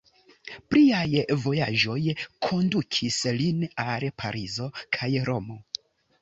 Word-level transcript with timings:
Pliaj 0.75 1.09
vojaĝoj 1.43 1.97
kondukis 2.47 3.19
lin 3.37 3.61
al 3.85 4.07
Parizo 4.23 4.71
kaj 4.99 5.13
Romo. 5.31 5.61